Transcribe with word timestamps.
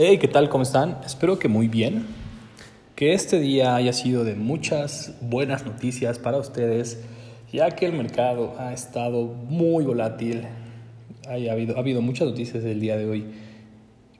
Hey, 0.00 0.18
¿qué 0.18 0.28
tal? 0.28 0.48
¿Cómo 0.48 0.62
están? 0.62 1.00
Espero 1.04 1.40
que 1.40 1.48
muy 1.48 1.66
bien. 1.66 2.06
Que 2.94 3.14
este 3.14 3.40
día 3.40 3.74
haya 3.74 3.92
sido 3.92 4.22
de 4.22 4.36
muchas 4.36 5.16
buenas 5.20 5.66
noticias 5.66 6.20
para 6.20 6.38
ustedes, 6.38 7.02
ya 7.52 7.72
que 7.72 7.84
el 7.84 7.94
mercado 7.94 8.54
ha 8.60 8.72
estado 8.72 9.24
muy 9.24 9.84
volátil. 9.84 10.46
Ha 11.26 11.32
habido, 11.32 11.76
ha 11.76 11.80
habido 11.80 12.00
muchas 12.00 12.28
noticias 12.28 12.62
del 12.62 12.78
día 12.78 12.96
de 12.96 13.06
hoy 13.06 13.24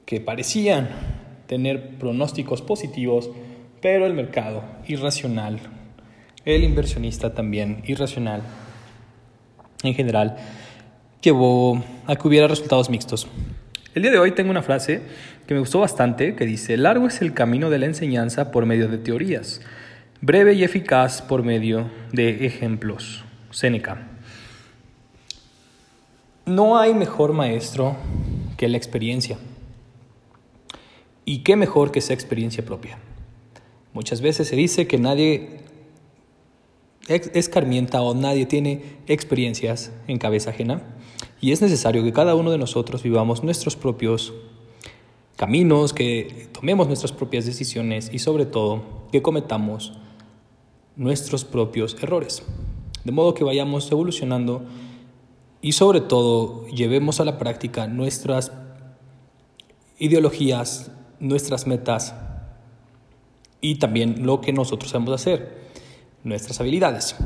que 0.04 0.20
parecían 0.20 0.88
tener 1.46 1.96
pronósticos 1.96 2.60
positivos, 2.60 3.30
pero 3.80 4.04
el 4.04 4.14
mercado 4.14 4.64
irracional, 4.88 5.60
el 6.44 6.64
inversionista 6.64 7.34
también 7.34 7.84
irracional 7.86 8.42
en 9.84 9.94
general, 9.94 10.38
llevó 11.22 11.80
a 12.08 12.16
que 12.16 12.26
hubiera 12.26 12.48
resultados 12.48 12.90
mixtos. 12.90 13.28
El 13.94 14.02
día 14.02 14.10
de 14.10 14.18
hoy 14.18 14.32
tengo 14.32 14.50
una 14.50 14.62
frase 14.62 15.00
que 15.46 15.54
me 15.54 15.60
gustó 15.60 15.80
bastante 15.80 16.36
que 16.36 16.44
dice, 16.44 16.76
largo 16.76 17.06
es 17.06 17.22
el 17.22 17.32
camino 17.32 17.70
de 17.70 17.78
la 17.78 17.86
enseñanza 17.86 18.50
por 18.50 18.66
medio 18.66 18.86
de 18.86 18.98
teorías, 18.98 19.62
breve 20.20 20.52
y 20.52 20.62
eficaz 20.62 21.22
por 21.22 21.42
medio 21.42 21.90
de 22.12 22.44
ejemplos. 22.44 23.24
Séneca. 23.50 24.06
No 26.44 26.78
hay 26.78 26.92
mejor 26.92 27.32
maestro 27.32 27.96
que 28.58 28.68
la 28.68 28.76
experiencia. 28.76 29.38
¿Y 31.24 31.38
qué 31.38 31.56
mejor 31.56 31.90
que 31.90 32.00
esa 32.00 32.12
experiencia 32.12 32.64
propia? 32.64 32.98
Muchas 33.94 34.20
veces 34.20 34.48
se 34.48 34.56
dice 34.56 34.86
que 34.86 34.98
nadie 34.98 35.60
escarmienta 37.08 38.02
o 38.02 38.14
nadie 38.14 38.44
tiene 38.44 38.82
experiencias 39.06 39.92
en 40.08 40.18
cabeza 40.18 40.50
ajena 40.50 40.82
y 41.40 41.52
es 41.52 41.62
necesario 41.62 42.02
que 42.02 42.12
cada 42.12 42.34
uno 42.34 42.50
de 42.50 42.58
nosotros 42.58 43.02
vivamos 43.02 43.44
nuestros 43.44 43.76
propios 43.76 44.32
caminos, 45.36 45.92
que 45.92 46.48
tomemos 46.52 46.88
nuestras 46.88 47.12
propias 47.12 47.46
decisiones 47.46 48.10
y 48.12 48.18
sobre 48.18 48.44
todo 48.44 48.82
que 49.12 49.22
cometamos 49.22 49.92
nuestros 50.96 51.44
propios 51.44 51.96
errores. 52.02 52.42
De 53.04 53.12
modo 53.12 53.34
que 53.34 53.44
vayamos 53.44 53.90
evolucionando 53.90 54.64
y 55.62 55.72
sobre 55.72 56.00
todo 56.00 56.66
llevemos 56.66 57.20
a 57.20 57.24
la 57.24 57.38
práctica 57.38 57.86
nuestras 57.86 58.52
ideologías, 59.98 60.90
nuestras 61.20 61.66
metas 61.66 62.14
y 63.60 63.76
también 63.76 64.26
lo 64.26 64.40
que 64.40 64.52
nosotros 64.52 64.90
sabemos 64.90 65.14
hacer, 65.14 65.70
nuestras 66.24 66.60
habilidades. 66.60 67.16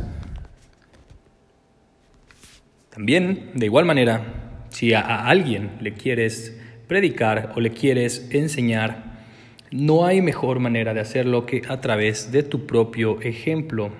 También, 2.95 3.53
de 3.55 3.67
igual 3.67 3.87
manera, 3.87 4.67
si 4.69 4.93
a, 4.93 5.01
alguien 5.01 5.71
le 5.81 5.95
quieres 5.95 6.61
predicar 6.89 7.53
o 7.57 7.61
le 7.61 7.71
quieres 7.71 8.29
enseñar, 8.33 9.23
no 9.71 10.05
hay 10.05 10.21
mejor 10.21 10.61
manera 10.61 10.93
de 10.93 11.01
hacerlo 11.01 11.47
que 11.47 11.63
a 11.69 11.81
través 11.81 12.33
de 12.33 12.43
tu 12.43 12.67
propio 12.67 13.19
ejemplo. 13.23 13.91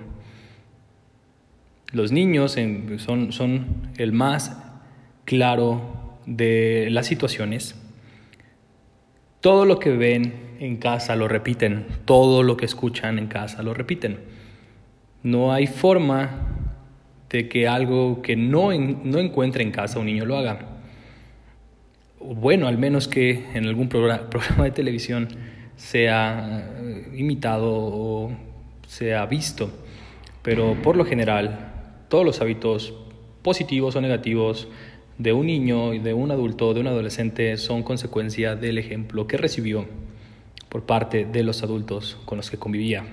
Los 1.91 2.11
niños 2.11 2.55
son, 2.97 3.31
son 3.31 3.91
el 3.97 4.13
más 4.13 4.61
claro 5.25 6.19
de 6.27 6.89
las 6.91 7.07
situaciones. 7.07 7.75
Todo 9.41 9.65
lo 9.65 9.79
que 9.79 9.89
ven 9.89 10.55
en 10.59 10.77
casa 10.77 11.15
lo 11.15 11.27
repiten, 11.27 11.87
todo 12.05 12.43
lo 12.43 12.57
que 12.57 12.65
escuchan 12.65 13.17
en 13.17 13.25
casa 13.25 13.63
lo 13.63 13.73
repiten. 13.73 14.19
No 15.23 15.51
hay 15.51 15.65
forma 15.65 16.52
de 17.33 17.49
que 17.49 17.67
algo 17.67 18.21
que 18.21 18.35
no, 18.35 18.69
no 18.71 19.17
encuentre 19.17 19.63
en 19.63 19.71
casa 19.71 19.97
un 19.97 20.05
niño 20.05 20.23
lo 20.23 20.37
haga. 20.37 20.67
Bueno, 22.19 22.67
al 22.67 22.77
menos 22.77 23.07
que 23.07 23.43
en 23.55 23.65
algún 23.65 23.89
programa, 23.89 24.29
programa 24.29 24.65
de 24.65 24.71
televisión 24.71 25.27
sea 25.75 26.71
eh, 26.79 27.07
imitado 27.15 27.71
o 27.73 28.31
sea 28.87 29.25
visto. 29.25 29.71
Pero 30.43 30.77
por 30.83 30.95
lo 30.95 31.05
general, 31.05 31.71
todos 32.07 32.23
los 32.23 32.39
hábitos 32.39 32.93
positivos 33.41 33.95
o 33.95 34.01
negativos 34.01 34.67
de 35.17 35.33
un 35.33 35.47
niño, 35.47 35.89
de 35.91 36.13
un 36.13 36.29
adulto, 36.29 36.75
de 36.75 36.81
un 36.81 36.87
adolescente 36.87 37.57
son 37.57 37.81
consecuencia 37.81 38.55
del 38.55 38.77
ejemplo 38.77 39.25
que 39.25 39.37
recibió 39.37 39.87
por 40.69 40.83
parte 40.83 41.25
de 41.25 41.41
los 41.41 41.63
adultos 41.63 42.15
con 42.25 42.37
los 42.37 42.51
que 42.51 42.57
convivía. 42.57 43.05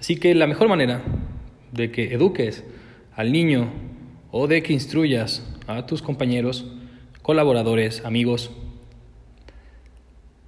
Así 0.00 0.16
que 0.16 0.34
la 0.34 0.48
mejor 0.48 0.68
manera 0.68 1.02
de 1.70 1.92
que 1.92 2.12
eduques 2.12 2.64
al 3.20 3.32
niño 3.32 3.70
o 4.30 4.46
de 4.46 4.62
que 4.62 4.72
instruyas 4.72 5.46
a 5.66 5.84
tus 5.84 6.00
compañeros, 6.00 6.66
colaboradores, 7.20 8.02
amigos, 8.06 8.50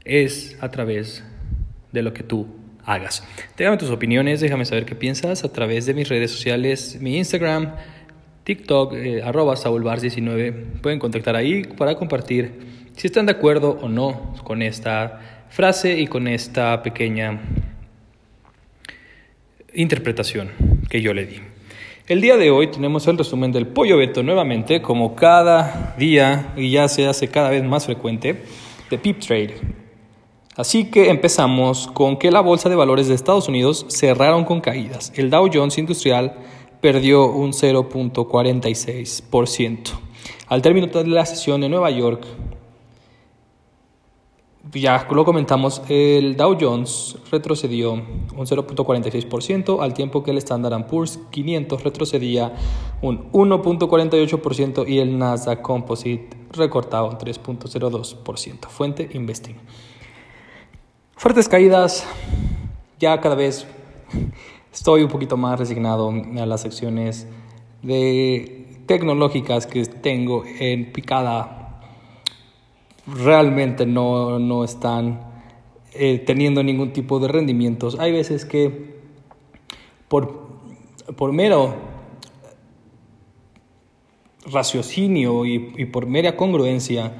es 0.06 0.56
a 0.58 0.70
través 0.70 1.22
de 1.92 2.02
lo 2.02 2.14
que 2.14 2.22
tú 2.22 2.46
hagas. 2.86 3.24
Déjame 3.58 3.76
tus 3.76 3.90
opiniones, 3.90 4.40
déjame 4.40 4.64
saber 4.64 4.86
qué 4.86 4.94
piensas 4.94 5.44
a 5.44 5.52
través 5.52 5.84
de 5.84 5.92
mis 5.92 6.08
redes 6.08 6.30
sociales, 6.30 6.96
mi 6.98 7.18
Instagram, 7.18 7.74
TikTok, 8.44 8.94
eh, 8.94 9.22
arroba 9.22 9.54
saulbars19. 9.54 10.80
Pueden 10.80 10.98
contactar 10.98 11.36
ahí 11.36 11.64
para 11.64 11.96
compartir 11.96 12.52
si 12.96 13.06
están 13.06 13.26
de 13.26 13.32
acuerdo 13.32 13.78
o 13.82 13.90
no 13.90 14.34
con 14.44 14.62
esta 14.62 15.44
frase 15.50 16.00
y 16.00 16.06
con 16.06 16.26
esta 16.26 16.82
pequeña 16.82 17.38
interpretación 19.74 20.48
que 20.88 21.02
yo 21.02 21.12
le 21.12 21.26
di. 21.26 21.51
El 22.12 22.20
día 22.20 22.36
de 22.36 22.50
hoy 22.50 22.66
tenemos 22.66 23.06
el 23.06 23.16
resumen 23.16 23.52
del 23.52 23.68
pollo 23.68 23.96
beto 23.96 24.22
nuevamente, 24.22 24.82
como 24.82 25.14
cada 25.14 25.94
día 25.96 26.52
y 26.58 26.70
ya 26.70 26.86
se 26.86 27.06
hace 27.06 27.28
cada 27.28 27.48
vez 27.48 27.64
más 27.64 27.86
frecuente, 27.86 28.42
de 28.90 28.98
Pip 28.98 29.18
Trade. 29.18 29.54
Así 30.54 30.90
que 30.90 31.08
empezamos 31.08 31.86
con 31.86 32.18
que 32.18 32.30
la 32.30 32.42
bolsa 32.42 32.68
de 32.68 32.76
valores 32.76 33.08
de 33.08 33.14
Estados 33.14 33.48
Unidos 33.48 33.86
cerraron 33.88 34.44
con 34.44 34.60
caídas. 34.60 35.10
El 35.16 35.30
Dow 35.30 35.48
Jones 35.50 35.78
Industrial 35.78 36.34
perdió 36.82 37.32
un 37.32 37.52
0.46%. 37.52 39.78
Al 40.48 40.60
término 40.60 40.88
de 40.88 41.06
la 41.06 41.24
sesión 41.24 41.64
en 41.64 41.70
Nueva 41.70 41.90
York, 41.92 42.26
ya 44.70 45.06
lo 45.10 45.24
comentamos, 45.24 45.82
el 45.88 46.36
Dow 46.36 46.56
Jones 46.58 47.16
retrocedió 47.30 47.92
un 47.92 48.46
0.46% 48.46 49.82
al 49.82 49.92
tiempo 49.92 50.22
que 50.22 50.30
el 50.30 50.38
Standard 50.38 50.86
Poor's 50.86 51.18
500 51.30 51.82
retrocedía 51.82 52.54
un 53.00 53.30
1.48% 53.32 54.88
y 54.88 54.98
el 54.98 55.18
Nasdaq 55.18 55.62
Composite 55.62 56.36
recortaba 56.52 57.08
un 57.08 57.18
3.02%. 57.18 58.68
Fuente 58.68 59.10
Investing. 59.12 59.56
Fuertes 61.16 61.48
caídas, 61.48 62.06
ya 62.98 63.20
cada 63.20 63.34
vez 63.34 63.66
estoy 64.72 65.02
un 65.02 65.08
poquito 65.08 65.36
más 65.36 65.58
resignado 65.58 66.10
a 66.10 66.46
las 66.46 66.60
secciones 66.62 67.26
de 67.82 68.82
tecnológicas 68.86 69.66
que 69.66 69.84
tengo 69.84 70.44
en 70.44 70.92
picada 70.92 71.61
realmente 73.06 73.86
no, 73.86 74.38
no 74.38 74.64
están 74.64 75.20
eh, 75.94 76.22
teniendo 76.24 76.62
ningún 76.62 76.92
tipo 76.92 77.18
de 77.18 77.28
rendimientos. 77.28 77.98
Hay 77.98 78.12
veces 78.12 78.44
que 78.44 79.00
por, 80.08 80.48
por 81.16 81.32
mero 81.32 81.74
raciocinio 84.50 85.44
y, 85.44 85.72
y 85.76 85.84
por 85.86 86.06
mera 86.06 86.36
congruencia, 86.36 87.12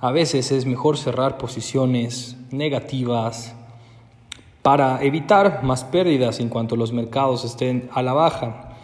a 0.00 0.10
veces 0.10 0.52
es 0.52 0.66
mejor 0.66 0.98
cerrar 0.98 1.38
posiciones 1.38 2.36
negativas 2.50 3.54
para 4.62 5.02
evitar 5.02 5.62
más 5.62 5.84
pérdidas 5.84 6.40
en 6.40 6.48
cuanto 6.48 6.76
los 6.76 6.92
mercados 6.92 7.44
estén 7.44 7.88
a 7.92 8.02
la 8.02 8.12
baja. 8.12 8.76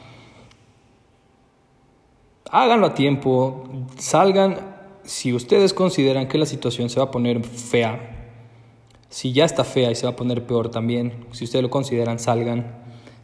Háganlo 2.51 2.89
a 2.89 2.95
tiempo, 2.95 3.65
salgan 3.97 4.72
si 5.05 5.33
ustedes 5.33 5.73
consideran 5.73 6.29
que 6.29 6.39
la 6.39 6.47
situación 6.47 6.91
se 6.91 7.01
va 7.01 7.07
a 7.07 7.11
poner 7.11 7.45
fea, 7.45 8.31
si 9.09 9.33
ya 9.33 9.45
está 9.45 9.65
fea 9.65 9.91
y 9.91 9.95
se 9.95 10.07
va 10.07 10.13
a 10.13 10.17
poner 10.17 10.47
peor 10.47 10.71
también, 10.71 11.27
si 11.33 11.45
ustedes 11.45 11.63
lo 11.63 11.71
consideran, 11.71 12.19
salgan 12.19 12.83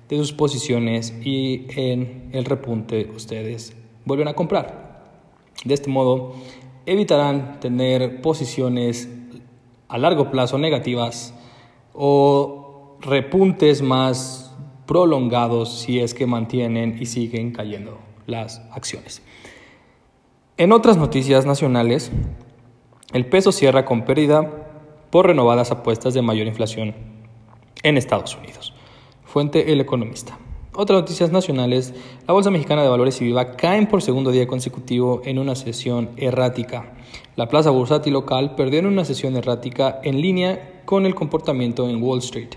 de 0.08 0.17
sus 0.17 0.32
posiciones 0.32 1.14
y 1.23 1.67
en 1.70 2.31
el 2.32 2.44
repunte 2.44 3.11
ustedes 3.14 3.75
vuelven 4.05 4.29
a 4.29 4.35
comprar. 4.35 5.05
De 5.64 5.75
este 5.75 5.91
modo, 5.91 6.35
evitarán 6.87 7.61
tener 7.61 8.20
posiciones 8.23 9.08
a 9.88 9.99
largo 9.99 10.31
plazo 10.31 10.58
negativas 10.58 11.35
o 11.94 12.97
repuntes 13.00 13.82
más 13.82 14.55
prolongados 14.87 15.81
si 15.81 16.00
es 16.00 16.14
que 16.14 16.26
mantienen 16.26 16.97
y 17.00 17.06
siguen 17.06 17.53
cayendo 17.53 17.99
las 18.26 18.61
acciones. 18.73 19.23
En 20.58 20.72
otras 20.72 20.96
noticias 20.96 21.46
nacionales, 21.46 22.10
el 23.12 23.26
peso 23.26 23.52
cierra 23.52 23.84
con 23.84 24.05
pérdida 24.05 24.66
por 25.08 25.28
renovadas 25.28 25.70
apuestas 25.70 26.14
de 26.14 26.22
mayor 26.22 26.49
inflación 26.49 26.96
en 27.84 27.96
Estados 27.96 28.37
Unidos. 28.37 28.75
Fuente 29.25 29.72
El 29.72 29.81
Economista. 29.81 30.37
Otras 30.75 30.99
noticias 30.99 31.31
nacionales, 31.31 31.94
la 32.26 32.34
Bolsa 32.34 32.50
Mexicana 32.50 32.82
de 32.82 32.88
Valores 32.88 33.20
y 33.20 33.26
Viva 33.26 33.52
caen 33.52 33.87
por 33.87 34.02
segundo 34.02 34.32
día 34.32 34.49
consecutivo 34.49 35.22
en 35.25 35.38
una 35.38 35.55
sesión 35.55 36.10
errática. 36.16 36.93
La 37.37 37.46
plaza 37.46 37.70
bursátil 37.70 38.14
local 38.14 38.56
perdió 38.56 38.81
en 38.81 38.87
una 38.87 39.05
sesión 39.05 39.37
errática 39.37 40.00
en 40.02 40.20
línea 40.20 40.82
con 40.84 41.06
el 41.06 41.14
comportamiento 41.14 41.88
en 41.88 42.02
Wall 42.02 42.19
Street, 42.19 42.56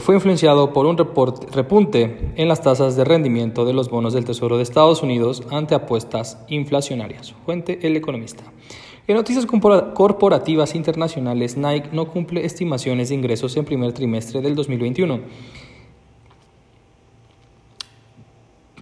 fue 0.00 0.14
influenciado 0.14 0.72
por 0.72 0.86
un 0.86 0.96
repunte 0.96 2.32
en 2.36 2.48
las 2.48 2.60
tasas 2.60 2.96
de 2.96 3.04
rendimiento 3.04 3.64
de 3.64 3.72
los 3.72 3.88
bonos 3.88 4.12
del 4.12 4.24
Tesoro 4.24 4.56
de 4.56 4.62
Estados 4.62 5.02
Unidos 5.02 5.42
ante 5.50 5.74
apuestas 5.74 6.38
inflacionarias. 6.48 7.34
Fuente 7.44 7.86
El 7.86 7.96
Economista. 7.96 8.44
En 9.08 9.14
noticias 9.14 9.46
corporativas 9.46 10.74
internacionales, 10.74 11.56
Nike 11.56 11.90
no 11.92 12.08
cumple 12.08 12.44
estimaciones 12.44 13.08
de 13.08 13.14
ingresos 13.14 13.56
en 13.56 13.64
primer 13.64 13.92
trimestre 13.92 14.40
del 14.40 14.56
2021, 14.56 15.20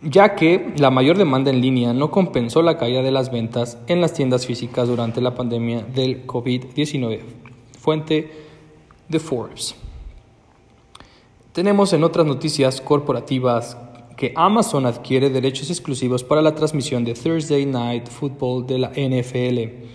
ya 0.02 0.34
que 0.34 0.72
la 0.78 0.90
mayor 0.90 1.19
demanda 1.19 1.50
en 1.50 1.61
línea 1.61 1.93
no 1.93 2.11
compensó 2.11 2.62
la 2.62 2.78
caída 2.78 3.02
de 3.02 3.11
las 3.11 3.31
ventas 3.31 3.78
en 3.87 4.00
las 4.00 4.14
tiendas 4.14 4.46
físicas 4.46 4.88
durante 4.88 5.20
la 5.20 5.34
pandemia 5.34 5.82
del 5.82 6.26
COVID-19. 6.26 7.20
Fuente 7.78 8.31
de 9.08 9.19
Forbes. 9.20 9.84
Tenemos 11.55 11.93
en 11.93 12.03
otras 12.03 12.27
noticias 12.27 12.81
corporativas 12.81 13.77
que 14.17 14.33
Amazon 14.35 14.87
adquiere 14.87 15.31
derechos 15.31 15.71
exclusivos 15.71 16.25
para 16.25 16.43
la 16.43 16.56
transmisión 16.56 17.05
de 17.05 17.15
Thursday 17.15 17.65
Night 17.65 18.09
Football 18.09 18.67
de 18.67 18.79
la 18.81 18.89
NFL. 18.89 19.87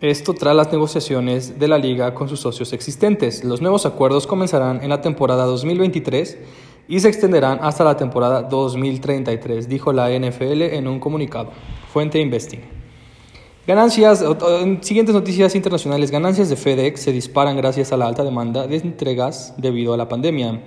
Esto 0.00 0.34
tras 0.34 0.56
las 0.56 0.72
negociaciones 0.72 1.60
de 1.60 1.68
la 1.68 1.78
liga 1.78 2.12
con 2.12 2.28
sus 2.28 2.40
socios 2.40 2.72
existentes. 2.72 3.44
Los 3.44 3.60
nuevos 3.60 3.86
acuerdos 3.86 4.26
comenzarán 4.26 4.82
en 4.82 4.88
la 4.88 5.00
temporada 5.00 5.44
2023 5.44 6.38
y 6.88 6.98
se 6.98 7.06
extenderán 7.06 7.60
hasta 7.62 7.84
la 7.84 7.96
temporada 7.96 8.42
2033, 8.42 9.68
dijo 9.68 9.92
la 9.92 10.10
NFL 10.10 10.62
en 10.62 10.88
un 10.88 10.98
comunicado. 10.98 11.52
Fuente 11.92 12.18
Investing. 12.18 12.85
Ganancias, 13.66 14.22
en 14.62 14.80
siguientes 14.84 15.12
noticias 15.12 15.56
internacionales, 15.56 16.12
ganancias 16.12 16.48
de 16.48 16.54
FedEx 16.54 17.00
se 17.00 17.10
disparan 17.10 17.56
gracias 17.56 17.92
a 17.92 17.96
la 17.96 18.06
alta 18.06 18.22
demanda 18.22 18.68
de 18.68 18.76
entregas 18.76 19.54
debido 19.56 19.92
a 19.92 19.96
la 19.96 20.08
pandemia. 20.08 20.62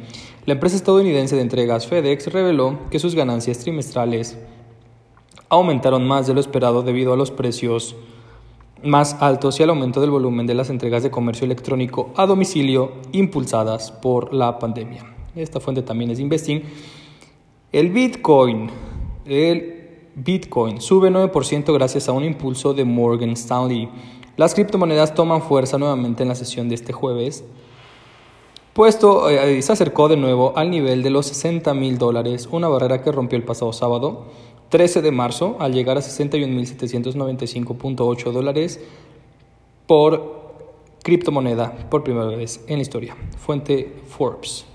La 0.46 0.54
empresa 0.54 0.76
estadounidense 0.76 1.38
de 1.38 1.42
entregas 1.42 1.88
FedEx 1.88 2.28
reveló 2.28 2.78
que 2.92 3.00
sus 3.00 3.16
ganancias 3.16 3.60
trimestrales 3.60 4.38
aumentaron 5.48 6.06
más 6.06 6.28
de 6.28 6.34
lo 6.34 6.42
esperado 6.42 6.84
debido 6.84 7.14
a 7.14 7.16
los 7.16 7.32
precios 7.32 7.96
más 8.84 9.16
altos 9.22 9.58
y 9.62 9.64
al 9.64 9.70
aumento 9.70 10.02
del 10.02 10.10
volumen 10.10 10.46
de 10.46 10.56
las 10.56 10.70
entregas 10.70 11.02
de 11.02 11.10
comercio 11.10 11.46
electrónico 11.46 12.12
a 12.18 12.26
domicilio 12.26 12.92
impulsadas 13.14 13.92
por 13.94 14.34
la 14.34 14.60
pandemia. 14.60 15.06
Esta 15.38 15.62
fuente 15.62 15.84
también 15.84 16.12
es 16.12 16.20
Investing. 16.20 16.64
El 17.72 17.92
Bitcoin, 17.92 18.70
el 19.26 19.79
Bitcoin 20.16 20.82
sube 20.82 21.10
9% 21.10 21.74
gracias 21.74 22.10
a 22.10 22.12
un 22.12 22.24
impulso 22.24 22.74
de 22.74 22.86
Morgan 22.86 23.32
Stanley. 23.32 23.90
Las 24.38 24.54
criptomonedas 24.54 25.14
toman 25.14 25.42
fuerza 25.42 25.78
nuevamente 25.78 26.24
en 26.24 26.30
la 26.30 26.36
sesión 26.36 26.70
de 26.70 26.76
este 26.76 26.94
jueves, 26.94 27.44
puesto 28.74 29.30
eh, 29.30 29.62
se 29.62 29.72
acercó 29.72 30.08
de 30.08 30.18
nuevo 30.18 30.54
al 30.56 30.72
nivel 30.72 31.04
de 31.04 31.10
los 31.10 31.28
60 31.28 31.74
mil 31.74 31.98
dólares, 31.98 32.48
una 32.52 32.68
barrera 32.68 33.02
que 33.02 33.12
rompió 33.12 33.38
el 33.38 33.44
pasado 33.44 33.74
sábado 33.74 34.26
13 34.70 35.02
de 35.02 35.12
marzo 35.12 35.58
al 35.60 35.74
llegar 35.74 35.98
a 35.98 36.02
61.795.8 36.02 38.32
dólares 38.32 38.80
por 39.88 40.38
criptomoneda 41.04 41.90
por 41.90 42.04
primera 42.04 42.28
vez 42.28 42.64
en 42.68 42.76
la 42.78 42.84
historia. 42.84 43.18
Fuente 43.38 44.02
Forbes. 44.08 44.66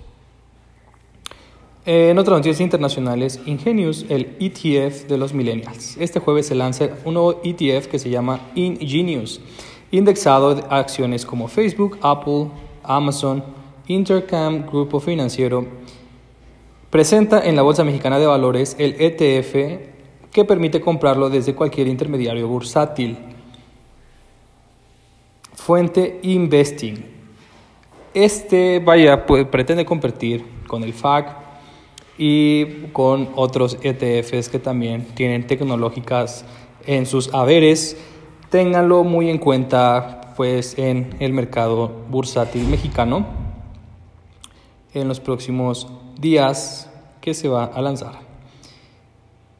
En 1.87 2.19
otras 2.19 2.39
noticias 2.39 2.61
internacionales, 2.61 3.41
Ingenius, 3.45 4.07
el 4.09 4.37
ETF 4.41 5.07
de 5.07 5.19
los 5.19 5.35
millennials. 5.35 5.97
Este 5.99 6.19
jueves 6.19 6.47
se 6.47 6.55
lanza 6.55 6.89
un 7.05 7.15
nuevo 7.15 7.41
ETF 7.45 7.89
que 7.89 7.99
se 7.99 8.09
llama 8.09 8.41
Ingenius, 8.55 9.41
indexado 9.91 10.65
a 10.71 10.79
acciones 10.79 11.27
como 11.27 11.49
Facebook, 11.49 11.99
Apple, 12.01 12.49
Amazon, 12.83 13.45
Intercam, 13.87 14.65
Grupo 14.67 14.99
Financiero 14.99 15.67
Presenta 16.95 17.41
en 17.45 17.57
la 17.57 17.63
Bolsa 17.63 17.83
Mexicana 17.83 18.21
de 18.21 18.27
Valores 18.29 18.77
el 18.79 18.95
ETF 19.01 19.81
que 20.31 20.45
permite 20.45 20.81
comprarlo 20.81 21.29
desde 21.29 21.53
cualquier 21.53 21.89
intermediario 21.89 22.47
bursátil. 22.47 23.19
Fuente 25.55 26.21
Investing. 26.23 27.05
Este, 28.15 28.79
vaya, 28.79 29.27
pretende 29.27 29.85
competir 29.85 30.45
con 30.69 30.85
el 30.85 30.93
FAC 30.93 31.44
y 32.17 32.87
con 32.93 33.31
otros 33.35 33.79
ETFs 33.83 34.49
que 34.49 34.59
también 34.59 35.07
tienen 35.15 35.47
tecnológicas 35.47 36.45
en 36.87 37.07
sus 37.07 37.33
haberes. 37.35 37.97
Ténganlo 38.51 39.05
muy 39.05 39.31
en 39.31 39.39
cuenta 39.39 40.33
pues 40.37 40.79
en 40.79 41.15
el 41.21 41.33
mercado 41.33 41.91
bursátil 42.11 42.67
mexicano 42.67 43.27
en 44.93 45.09
los 45.09 45.21
próximos 45.21 45.89
días 46.19 46.91
que 47.21 47.35
se 47.35 47.49
va 47.49 47.65
a 47.65 47.83
lanzar. 47.83 48.21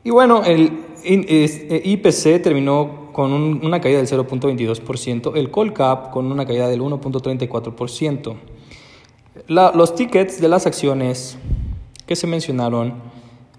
Y 0.05 0.11
bueno, 0.11 0.45
el 0.45 0.71
IPC 1.05 2.27
eh, 2.27 2.39
terminó 2.39 3.11
con 3.13 3.33
una 3.33 3.81
caída 3.81 3.99
del 3.99 4.09
0.22%, 4.09 5.37
el 5.37 5.51
Colcap 5.51 6.11
con 6.11 6.31
una 6.31 6.45
caída 6.45 6.69
del 6.69 6.83
1.34%. 6.83 8.35
los 9.49 9.95
tickets 9.95 10.41
de 10.41 10.49
las 10.49 10.67
acciones 10.67 11.39
que 12.07 12.17
se 12.17 12.27
mencionaron 12.27 12.95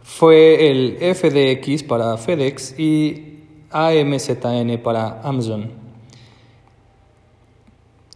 fue 0.03 0.69
el 0.69 0.97
FDX 1.15 1.83
para 1.83 2.15
FedEx 2.17 2.79
y 2.79 3.39
AMZN 3.71 4.77
para 4.83 5.21
Amazon. 5.21 5.71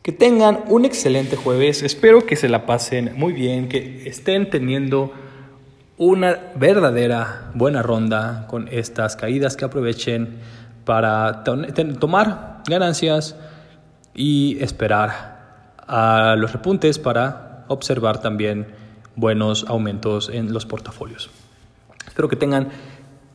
Que 0.02 0.12
tengan 0.12 0.64
un 0.68 0.86
excelente 0.86 1.36
jueves. 1.36 1.84
Espero 1.84 2.26
que 2.26 2.36
se 2.36 2.48
la 2.48 2.66
pasen 2.66 3.14
muy 3.16 3.34
bien, 3.34 3.68
que 3.68 4.08
estén 4.08 4.50
teniendo 4.50 5.12
una 5.98 6.40
verdadera 6.56 7.52
buena 7.56 7.82
ronda 7.82 8.48
con 8.48 8.70
estas 8.72 9.16
caídas, 9.16 9.58
que 9.58 9.66
aprovechen 9.66 10.38
para 10.86 11.44
tomar 11.44 12.62
ganancias 12.68 13.36
y 14.16 14.58
esperar 14.64 15.74
a 15.86 16.36
los 16.38 16.54
repuntes 16.54 17.00
para 17.00 17.66
observar 17.68 18.22
también 18.22 18.68
buenos 19.16 19.66
aumentos 19.68 20.30
en 20.30 20.54
los 20.54 20.66
portafolios. 20.66 21.30
Espero 22.08 22.30
que 22.30 22.36
tengan 22.36 22.70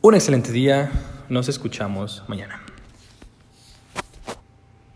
un 0.01 0.15
excelente 0.15 0.51
día. 0.51 0.91
Nos 1.29 1.49
escuchamos 1.49 2.23
mañana. 2.27 2.64